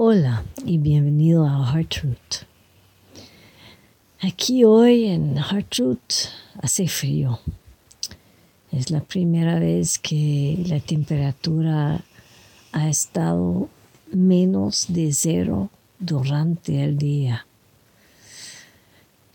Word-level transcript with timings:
Hola 0.00 0.44
y 0.64 0.78
bienvenido 0.78 1.44
a 1.44 1.72
Heart 1.72 1.88
Truth. 1.88 2.46
Aquí 4.20 4.62
hoy 4.62 5.06
en 5.06 5.36
Heart 5.36 5.70
Truth 5.70 6.12
hace 6.62 6.86
frío. 6.86 7.40
Es 8.70 8.92
la 8.92 9.00
primera 9.00 9.58
vez 9.58 9.98
que 9.98 10.62
la 10.68 10.78
temperatura 10.78 12.00
ha 12.70 12.88
estado 12.88 13.68
menos 14.12 14.86
de 14.88 15.12
cero 15.12 15.68
durante 15.98 16.84
el 16.84 16.96
día. 16.96 17.44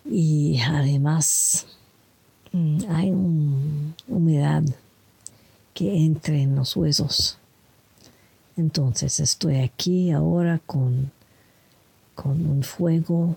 Y 0.09 0.61
además 0.61 1.67
mm, 2.53 2.77
hay 2.87 3.09
una 3.11 3.95
humedad 4.07 4.63
que 5.73 5.93
entra 6.05 6.37
en 6.37 6.55
los 6.55 6.73
huesos. 6.77 7.37
Entonces 8.55 9.19
estoy 9.19 9.57
aquí 9.57 10.11
ahora 10.11 10.59
con, 10.65 11.11
con 12.15 12.45
un 12.45 12.63
fuego 12.63 13.35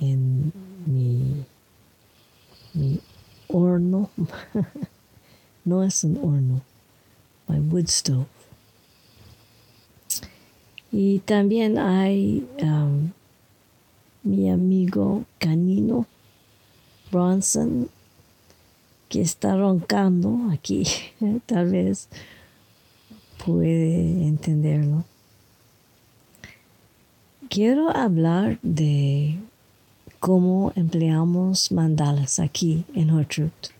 en 0.00 0.52
mi, 0.86 1.44
mi 2.74 3.00
horno. 3.48 4.10
no 5.64 5.84
es 5.84 6.02
un 6.04 6.16
horno, 6.16 6.62
my 7.46 7.58
wood 7.60 7.88
stove. 7.88 8.26
Y 10.90 11.18
también 11.20 11.78
hay 11.78 12.48
um, 12.62 13.10
mi 14.22 14.50
amigo 14.50 15.24
canino 15.38 16.06
Bronson 17.10 17.88
que 19.08 19.20
está 19.20 19.56
roncando 19.56 20.50
aquí, 20.50 20.84
tal 21.46 21.70
vez 21.70 22.08
puede 23.48 24.26
entenderlo. 24.26 25.04
Quiero 27.48 27.88
hablar 27.96 28.58
de 28.62 29.38
cómo 30.20 30.70
empleamos 30.76 31.72
mandalas 31.72 32.40
aquí 32.40 32.84
en 32.94 33.10
Hortruth 33.10 33.70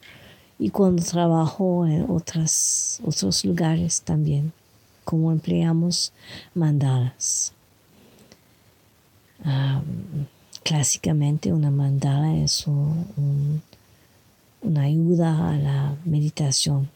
y 0.58 0.70
cuando 0.70 1.02
trabajo 1.02 1.86
en 1.86 2.10
otras, 2.10 2.98
otros 3.04 3.44
lugares 3.44 4.00
también, 4.00 4.54
cómo 5.04 5.32
empleamos 5.32 6.14
mandalas. 6.54 7.52
clásicamente 10.64 11.52
una 11.52 11.70
mandala 11.70 12.38
es 12.38 12.66
una 14.62 14.80
ayuda 14.80 15.50
a 15.50 15.58
la 15.58 15.94
meditación 16.06 16.88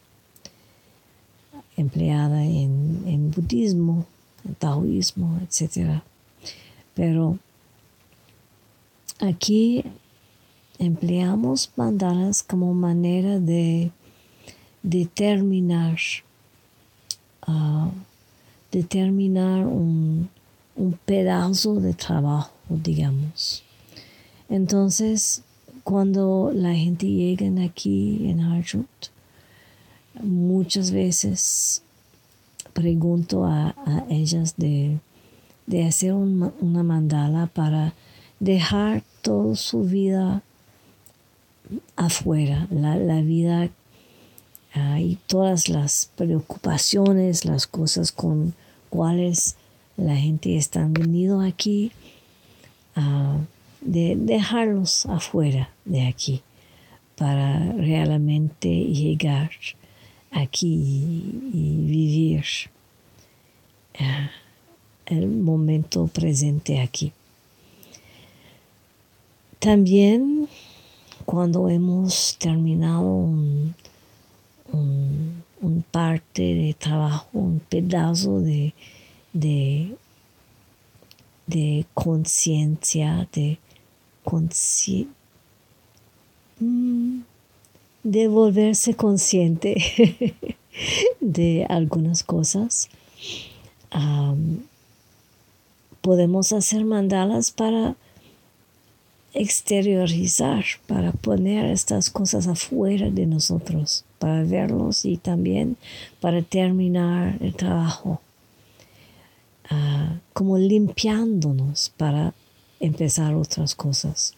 empleada 1.77 2.45
en, 2.45 3.31
budismo, 3.31 4.06
en 4.45 4.55
taoísmo, 4.55 5.41
etc. 5.42 6.03
Pero 6.95 7.39
aquí 9.20 9.84
empleamos 10.78 11.70
mandalas 11.77 12.43
como 12.43 12.75
manera 12.75 13.39
de 13.39 13.91
determinar, 14.83 15.98
ah, 17.47 17.91
determinar 18.70 19.67
un, 19.67 20.28
un 20.77 20.93
pedazo 21.05 21.75
de 21.77 21.95
trabajo, 21.95 22.53
digamos. 22.69 23.62
Entonces, 24.48 25.43
cuando 25.84 26.50
la 26.55 26.75
gente 26.75 27.06
llega 27.06 27.47
aquí 27.65 28.28
en 28.28 28.41
Harjut, 28.41 28.87
muchas 30.21 30.91
veces 30.91 31.83
pregunto 32.73 33.45
a, 33.45 33.75
ellas 34.09 34.55
de, 34.57 34.99
hacer 35.87 36.15
una 36.15 36.83
mandala 36.83 37.47
para 37.47 37.95
dejar 38.41 39.03
toda 39.23 39.57
su 39.57 39.85
vida 39.85 40.43
afuera, 41.97 42.67
la, 42.71 43.21
vida 43.21 43.71
ah, 44.75 45.01
y 45.01 45.17
todas 45.27 45.69
las 45.69 46.11
preocupaciones, 46.17 47.45
las 47.45 47.67
cosas 47.67 48.12
con 48.12 48.55
cuales 48.91 49.56
la 49.97 50.17
gente 50.17 50.56
está 50.56 50.87
venido 50.89 51.41
aquí, 51.41 51.93
ah, 52.97 53.39
de 53.81 54.17
dejarlos 54.17 55.06
afuera 55.06 55.71
de 55.84 56.06
aquí 56.06 56.43
para 57.17 57.72
realmente 57.72 58.69
llegar 58.69 59.51
aquí 60.32 60.75
y, 61.53 61.76
vivir 61.87 62.44
eh, 63.94 64.31
el 65.06 65.28
momento 65.28 66.06
presente 66.06 66.81
aquí. 66.81 67.12
También 69.59 70.48
cuando 71.25 71.69
hemos 71.69 72.37
terminado 72.38 73.03
un, 73.03 73.75
parte 75.91 76.42
de 76.42 76.75
trabajo, 76.75 77.28
un 77.32 77.60
pedazo 77.60 78.41
de, 78.41 78.75
de, 79.32 79.97
conciencia, 81.94 83.28
de 83.32 83.59
conciencia, 84.25 85.12
mm, 86.60 87.21
de 88.03 88.29
volverse 88.29 88.95
consciente 88.95 89.77
de 91.21 91.67
algunas 91.69 92.23
cosas. 92.23 92.89
podemos 96.01 96.53
hacer 96.53 96.85
mandalas 96.85 97.51
para 97.51 97.95
exteriorizar, 99.35 100.65
para 100.87 101.13
poner 101.13 101.65
estas 101.67 102.11
cosas 102.11 102.47
afuera 102.47 103.11
de 103.11 103.27
nosotros, 103.27 104.05
para 104.19 104.43
verlos 104.43 105.05
y 105.05 105.17
también 105.17 105.77
para 106.21 106.43
terminar 106.43 107.39
el 107.41 107.55
trabajo, 107.55 108.21
ah, 109.71 110.17
como 110.33 110.59
limpiándonos 110.59 111.93
para 111.97 112.34
empezar 112.81 113.34
otras 113.34 113.75
cosas. 113.75 114.34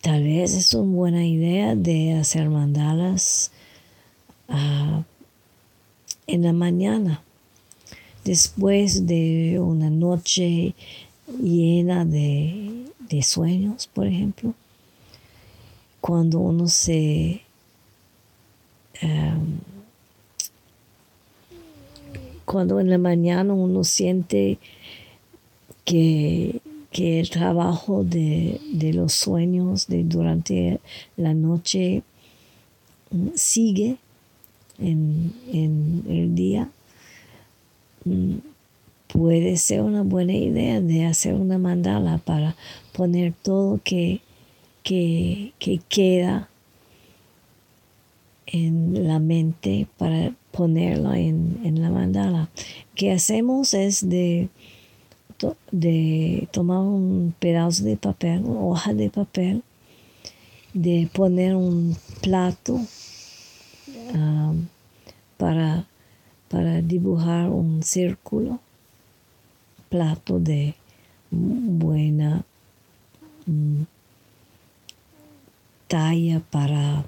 Tal 0.00 0.22
vez 0.22 0.54
es 0.54 0.74
una 0.74 0.94
buena 0.94 1.26
idea 1.26 1.74
de 1.74 2.14
hacer 2.14 2.48
mandalas 2.48 3.50
ah, 4.48 5.02
en 6.26 6.42
la 6.42 6.52
mañana, 6.52 7.22
después 8.24 9.06
de 9.06 9.58
una 9.60 9.90
noche 9.90 10.74
llena 11.42 12.04
de, 12.04 12.86
sueños, 13.22 13.88
por 13.88 14.06
ejemplo. 14.06 14.54
Cuando 16.00 16.38
uno 16.38 16.68
se 16.68 17.42
em, 19.00 19.58
cuando 22.44 22.78
en 22.80 22.88
la 22.88 22.98
mañana 22.98 23.52
uno 23.52 23.82
siente 23.84 24.58
que 25.84 26.60
que 26.90 27.20
el 27.20 27.30
trabajo 27.30 28.02
de, 28.04 28.60
los 28.94 29.12
sueños 29.12 29.86
de 29.88 30.04
durante 30.04 30.80
la 31.16 31.34
noche 31.34 32.02
mm, 33.10 33.28
sigue 33.34 33.96
en, 34.78 35.32
el 36.08 36.34
día, 36.34 36.70
mm, 38.04 38.36
puede 39.08 39.56
ser 39.56 39.82
una 39.82 40.02
buena 40.02 40.34
idea 40.34 40.80
de 40.80 41.06
hacer 41.06 41.34
una 41.34 41.58
mandala 41.58 42.18
para 42.18 42.56
poner 42.92 43.32
todo 43.42 43.80
que, 43.82 44.20
que, 44.82 45.52
queda 45.88 46.48
en 48.46 49.06
la 49.06 49.18
mente 49.18 49.86
para 49.98 50.32
ponerlo 50.52 51.12
en, 51.12 51.60
en 51.64 51.82
la 51.82 51.90
mandala. 51.90 52.48
que 52.94 53.12
hacemos 53.12 53.74
es 53.74 54.08
de 54.08 54.48
de 55.70 56.48
tomar 56.50 56.78
un 56.78 57.34
pedazo 57.38 57.84
de 57.84 57.96
papel, 57.96 58.42
una 58.44 58.60
hoja 58.60 58.94
de 58.94 59.10
papel, 59.10 59.62
de 60.74 61.08
poner 61.12 61.54
un 61.54 61.96
plato 62.20 62.80
um, 64.14 64.66
para, 65.36 65.86
para 66.48 66.82
dibujar 66.82 67.48
un 67.50 67.82
círculo, 67.82 68.60
plato 69.88 70.38
de 70.38 70.74
buena 71.30 72.44
mm, 73.46 73.82
talla 75.86 76.40
para 76.50 77.04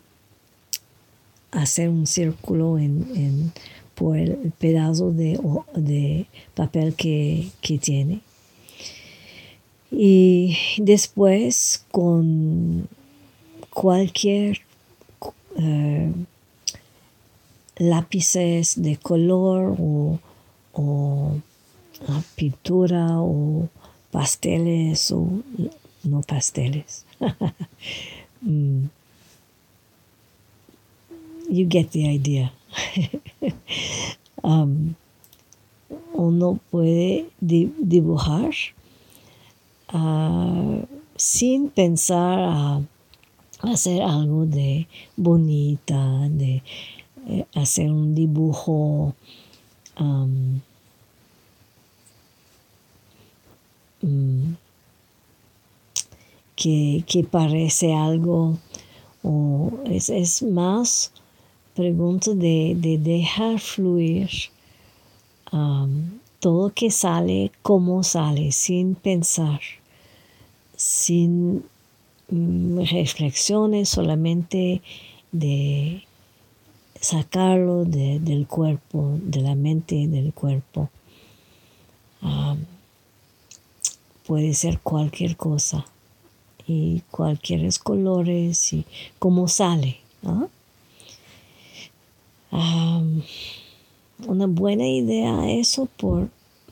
hacer 1.50 1.88
un 1.88 2.06
círculo 2.06 2.78
en 2.78 3.52
por 4.00 4.16
el 4.16 4.50
pedazo 4.58 5.12
de, 5.12 5.38
de 5.74 6.24
papel 6.54 6.94
que, 6.94 7.50
tiene. 7.82 8.20
Y 9.90 10.56
después 10.78 11.84
con 11.90 12.88
cualquier 13.68 14.62
eh, 15.58 16.10
lápices 17.76 18.80
de 18.80 18.96
color 18.96 19.76
o, 19.78 20.18
o 20.72 21.34
pintura 22.36 23.20
o 23.20 23.68
pasteles 24.10 25.12
o 25.12 25.28
no 26.04 26.22
pasteles. 26.22 27.04
Mm. 28.42 28.88
You 31.50 31.66
get 31.66 31.90
the 31.90 32.08
idea. 32.08 32.52
Um, 34.42 34.94
uno 36.14 36.58
puede 36.70 37.26
dibujar 37.40 38.54
uh, 39.92 40.86
sin 41.14 41.68
pensar 41.68 42.38
a 42.38 42.80
hacer 43.62 44.02
algo 44.02 44.46
de 44.46 44.86
bonita, 45.16 46.26
de 46.30 46.62
eh, 47.28 47.44
hacer 47.54 47.90
un 47.90 48.14
dibujo 48.14 49.14
um, 49.98 50.60
mm, 54.00 54.54
que, 56.56 57.04
que, 57.06 57.24
parece 57.24 57.92
algo 57.92 58.56
o 59.22 59.70
es, 59.84 60.08
es 60.08 60.42
más 60.42 61.12
pregunta 61.80 62.34
de, 62.34 62.74
de 62.76 62.98
dejar 62.98 63.58
fluir 63.58 64.28
um, 65.50 66.18
todo 66.38 66.70
que 66.70 66.90
sale 66.90 67.50
como 67.62 68.02
sale, 68.02 68.52
sin 68.52 68.94
pensar, 68.94 69.60
sin 70.76 71.64
mm, 72.28 72.80
reflexiones, 72.84 73.88
solamente 73.88 74.82
de 75.32 76.02
sacarlo 77.00 77.86
del 77.86 78.46
cuerpo, 78.46 79.18
de 79.22 79.40
la 79.40 79.54
mente 79.54 80.06
del 80.06 80.34
cuerpo. 80.34 80.90
Puede 84.26 84.52
ser 84.52 84.78
cualquier 84.80 85.36
cosa 85.36 85.86
y 86.66 87.02
cualquier 87.10 87.66
colores 87.78 88.72
y 88.72 88.84
cómo 89.18 89.48
sale. 89.48 89.98
Una 92.52 94.46
buena 94.46 94.86
idea 94.86 95.50
eso 95.50 95.86
por, 95.96 96.28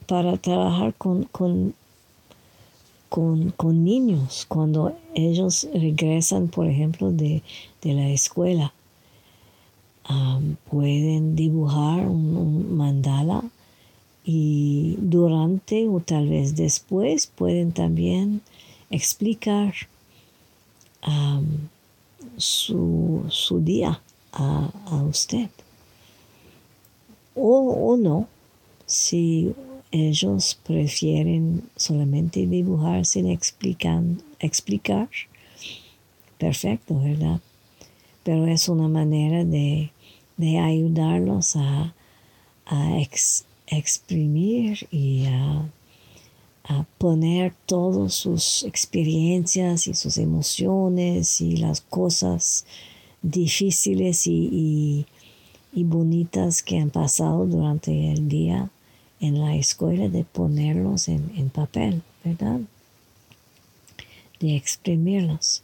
para 0.07 0.37
trabajar 0.37 0.95
con, 0.95 1.25
con, 1.25 1.75
con, 3.09 3.85
niños 3.85 4.45
cuando 4.49 4.97
ellos 5.15 5.69
regresan, 5.73 6.49
por 6.49 6.67
ejemplo, 6.67 7.13
de, 7.13 7.43
la 7.83 8.09
escuela. 8.09 8.73
pueden 10.71 11.37
dibujar 11.37 12.07
un, 12.09 12.77
mandala 12.77 13.45
y 14.25 14.97
durante 14.99 15.89
o 15.89 16.01
tal 16.01 16.29
vez 16.29 16.57
después 16.57 17.27
pueden 17.27 17.73
también 17.73 18.43
explicar 18.91 19.75
su, 22.37 23.25
su, 23.29 23.61
día 23.61 24.01
a, 24.33 24.71
a 24.87 25.03
usted 25.03 25.49
o, 27.38 27.96
no, 27.96 28.29
si 28.87 29.55
ellos 29.90 30.58
prefieren 30.67 31.62
solamente 31.76 32.46
dibujar 32.46 33.06
sin 33.06 33.29
explicar, 33.29 34.02
perfecto, 36.38 37.00
¿verdad? 37.00 37.40
Pero 38.23 38.46
es 38.46 38.69
una 38.69 38.88
manera 38.88 39.44
de, 39.44 39.90
ayudarlos 40.38 41.56
a, 41.56 41.94
exprimir 43.67 44.87
y 44.91 45.26
a, 45.26 45.70
poner 46.99 47.55
todas 47.64 48.12
sus 48.12 48.62
experiencias 48.64 49.87
y 49.87 49.94
sus 49.94 50.19
emociones 50.19 51.41
y 51.41 51.56
las 51.56 51.81
cosas 51.81 52.67
difíciles 53.23 54.26
y 54.26 55.06
bonitas 55.85 56.63
que 56.63 56.79
han 56.79 56.91
pasado 56.91 57.47
durante 57.47 58.13
el 58.13 58.29
día 58.29 58.71
en 59.21 59.41
la 59.41 59.57
escuela 59.57 60.09
de 60.09 60.25
ponerlos 60.25 61.09
en, 61.09 61.51
papel, 61.51 62.03
¿verdad? 62.25 62.61
De 64.41 64.57
exprimirlos. 64.57 65.63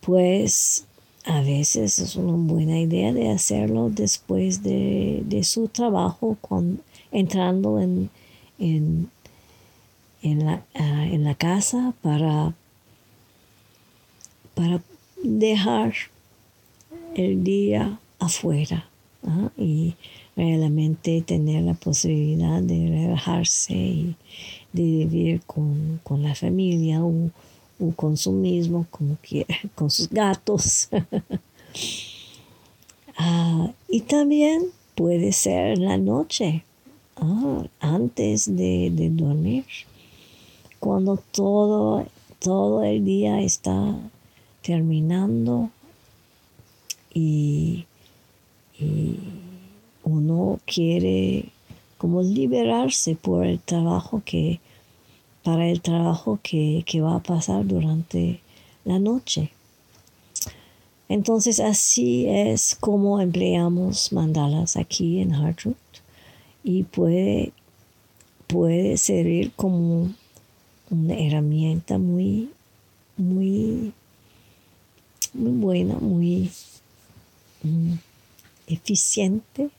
Pues 0.00 0.86
a 1.24 1.40
veces 1.40 1.98
es 1.98 2.16
una 2.16 2.36
buena 2.52 2.78
idea 2.78 3.12
de 3.12 3.30
hacerlo 3.30 3.90
después 3.90 4.62
de, 4.62 5.40
su 5.42 5.68
trabajo, 5.68 6.36
con, 6.40 6.80
entrando 7.10 7.80
en, 7.80 8.10
en, 8.58 9.10
la, 10.22 10.64
ah, 10.74 11.06
en 11.06 11.24
la 11.24 11.34
casa 11.34 11.94
para, 12.02 12.54
para 14.54 14.82
dejar 15.22 15.94
el 17.14 17.42
día 17.42 17.98
afuera 18.24 18.88
y 19.56 19.94
realmente 20.36 21.22
tener 21.22 21.62
la 21.62 21.74
posibilidad 21.74 22.60
de 22.60 22.88
relajarse 22.88 23.74
y 23.74 24.16
de 24.72 24.82
vivir 24.82 25.40
con, 25.46 26.00
la 26.22 26.34
familia 26.34 27.02
o, 27.02 27.30
con 27.96 28.16
su 28.16 28.32
mismo, 28.32 28.86
como 28.90 29.16
con 29.74 29.90
sus 29.90 30.08
gatos. 30.08 30.88
Ah, 33.16 33.70
y 33.88 34.00
también 34.00 34.64
puede 34.96 35.30
ser 35.30 35.78
la 35.78 35.96
noche, 35.96 36.64
antes 37.78 38.56
de, 38.56 38.90
de, 38.92 39.08
dormir, 39.08 39.64
cuando 40.80 41.16
todo, 41.30 42.04
todo 42.40 42.82
el 42.82 43.04
día 43.04 43.40
está 43.40 43.96
terminando 44.62 45.70
y 47.14 47.86
y 48.78 49.16
uno 50.02 50.58
quiere 50.66 51.46
como 51.98 52.22
liberarse 52.22 53.16
por 53.16 53.46
el 53.46 53.60
trabajo 53.60 54.22
que, 54.24 54.60
para 55.42 55.68
el 55.68 55.80
trabajo 55.80 56.38
que, 56.42 56.84
va 57.00 57.16
a 57.16 57.22
pasar 57.22 57.66
durante 57.66 58.40
la 58.84 58.98
noche. 58.98 59.50
Entonces 61.08 61.60
así 61.60 62.26
es 62.28 62.76
como 62.78 63.20
empleamos 63.20 64.12
mandalas 64.12 64.76
aquí 64.76 65.20
en 65.20 65.34
Hartroot 65.34 65.76
y 66.62 66.82
puede, 66.82 67.52
puede 68.46 68.96
servir 68.96 69.52
como 69.54 70.12
una 70.90 71.14
herramienta 71.14 71.98
muy, 71.98 72.50
muy, 73.16 73.92
muy 75.32 75.52
buena, 75.52 75.94
muy... 75.94 76.50
Mm, 77.62 77.94
eficiente 78.66 79.70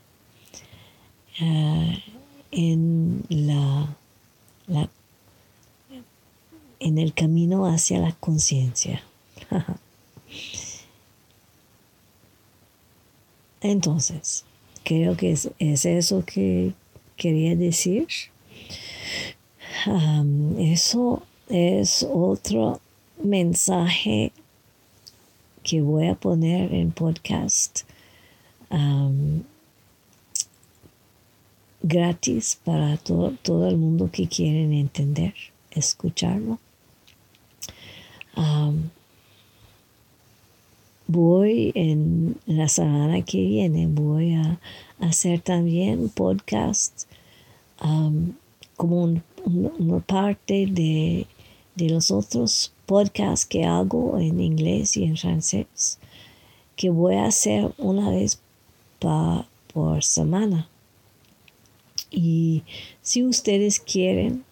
eh, 1.40 2.02
en, 2.50 3.24
la, 3.28 3.96
en 6.80 6.98
el 6.98 7.12
camino 7.14 7.66
hacia 7.66 7.98
la 7.98 8.12
conciencia. 8.12 9.02
Entonces, 13.60 14.44
creo 14.84 15.16
que 15.16 15.32
es, 15.32 15.50
eso 15.58 16.24
que 16.24 16.72
quería 17.16 17.56
decir. 17.56 18.06
eso 20.58 21.22
es 21.48 22.06
otro 22.08 22.80
mensaje 23.22 24.32
que 25.62 25.80
voy 25.80 26.06
a 26.06 26.14
poner 26.14 26.72
en 26.72 26.92
podcast 26.92 27.80
gratis 31.82 32.58
para 32.64 32.96
todo 32.96 33.68
el 33.68 33.76
mundo 33.76 34.10
que 34.12 34.26
quieren 34.28 34.72
entender, 34.72 35.34
escucharlo. 35.70 36.58
voy 41.06 41.72
en 41.74 42.36
la 42.46 42.68
semana 42.68 43.22
que 43.22 43.38
viene, 43.38 43.86
voy 43.86 44.34
a 44.34 44.58
hacer 45.00 45.40
también 45.40 46.08
podcast 46.08 47.04
como 48.76 49.20
una 49.44 50.00
parte 50.00 50.66
de, 50.66 51.26
de 51.76 51.90
los 51.90 52.10
otros 52.10 52.72
podcasts 52.86 53.46
que 53.46 53.64
hago 53.64 54.18
en 54.18 54.40
inglés 54.40 54.96
y 54.96 55.04
en 55.04 55.16
francés, 55.16 55.98
que 56.74 56.90
voy 56.90 57.14
a 57.14 57.26
hacer 57.26 57.72
una 57.78 58.10
vez 58.10 58.40
por 58.98 60.02
semana. 60.02 60.68
Y 62.10 62.62
si 63.02 63.24
ustedes 63.24 63.80
quieren 63.80 64.44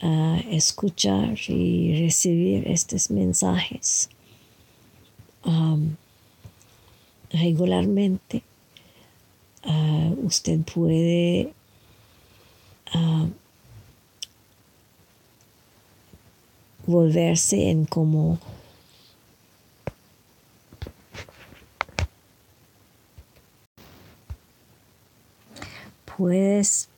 ah, 0.00 0.40
escuchar 0.50 1.38
y 1.48 2.00
recibir 2.00 2.66
estos 2.68 3.10
mensajes 3.10 4.08
regularmente, 7.30 8.42
ah, 9.64 10.10
usted 10.22 10.60
puede 10.60 11.52
ah, 12.92 13.26
volverse 16.86 17.70
en 17.70 17.84
como 17.84 18.38
puedes 26.18 26.88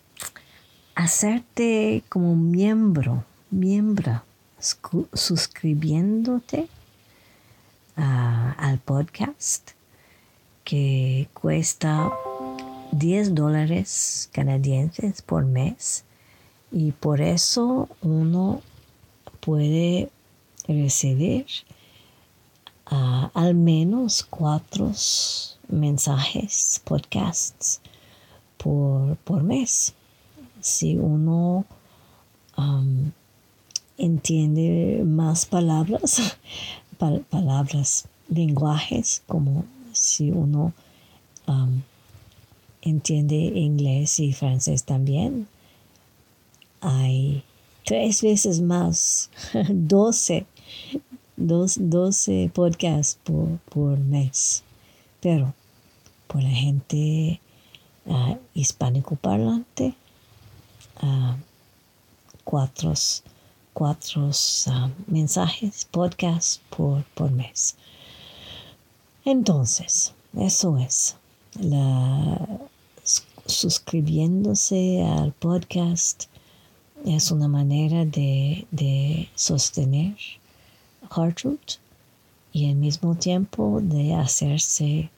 hacerte 0.95 2.03
como 2.09 2.35
miembro, 2.35 3.23
miembro, 3.51 4.23
suscribiéndote 5.13 6.69
ah, 7.99 8.57
al 8.59 8.79
podcast 8.79 9.73
que 10.65 11.29
cuesta 11.35 12.11
10 12.93 13.35
dólares 13.35 14.31
canadienses 14.33 15.21
por 15.21 15.45
mes 15.45 16.05
y 16.73 16.93
por 16.93 17.21
eso 17.21 17.91
uno 18.01 18.63
puede 19.41 20.11
recibir 20.67 21.45
ah, 22.87 23.31
al 23.35 23.55
menos 23.55 24.23
cuatro 24.23 24.93
mensajes, 25.69 26.81
podcasts 26.85 27.83
por, 28.63 29.17
por 29.19 29.43
mes. 29.43 29.95
Si 30.61 30.97
uno 30.97 31.65
entiende 33.97 35.03
más 35.05 35.47
palabras, 35.47 36.37
palabras, 37.31 38.07
lenguajes, 38.29 39.23
como 39.27 39.65
si 39.93 40.31
uno 40.31 40.73
entiende 42.83 43.37
inglés 43.37 44.21
y 44.21 44.33
francés 44.33 44.85
también, 44.85 45.49
hay 46.81 47.43
tres 47.85 48.23
veces 48.23 48.61
más, 48.61 49.31
12, 49.69 50.47
12 51.37 52.51
podcasts 52.55 53.19
por, 53.25 53.99
mes. 53.99 54.63
Pero 55.21 55.55
por 56.27 56.43
la 56.43 56.51
gente 56.51 57.41
uh, 58.11 58.37
hispánico 58.55 59.17
parlante, 59.17 59.95
uh, 61.03 61.35
cuatro, 62.45 62.93
cuatro 63.73 64.29
uh, 64.29 64.91
mensajes, 65.07 65.87
podcasts 65.91 66.61
por, 66.71 67.05
por 67.15 67.31
mes. 67.31 67.77
Entonces, 69.25 70.13
eso 70.35 70.77
es. 70.79 71.17
La, 71.59 72.39
suscribiéndose 73.47 75.03
al 75.03 75.33
podcast 75.33 76.25
es 77.05 77.31
una 77.31 77.49
manera 77.49 78.05
de, 78.05 79.29
sostener 79.35 80.17
Heartroot 81.11 81.79
y 82.53 82.69
al 82.69 82.77
mismo 82.77 83.15
tiempo 83.15 83.81
de 83.83 84.15
hacerse 84.15 85.11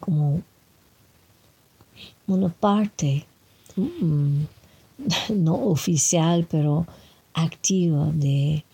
como 0.00 0.42
una 2.26 2.48
parte 2.48 3.24
mm, 3.76 4.42
no 5.34 5.54
oficial 5.54 6.46
pero 6.50 6.86
activa 7.34 8.10
de, 8.12 8.64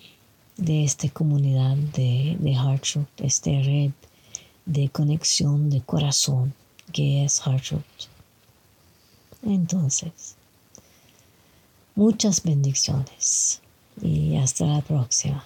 esta 0.57 1.09
comunidad 1.11 1.77
de, 1.77 2.37
de 2.41 2.53
Heartroot, 2.53 3.09
esta 3.19 3.51
red 3.51 3.91
de 4.65 4.89
conexión 4.89 5.69
de 5.71 5.83
corazón 5.83 6.55
que 6.93 7.25
es 7.25 7.41
Heartroot. 7.41 7.85
Entonces, 9.43 10.37
muchas 11.95 12.43
bendiciones 12.43 13.61
y 14.03 14.37
hasta 14.37 14.67
la 14.67 14.81
próxima. 14.81 15.45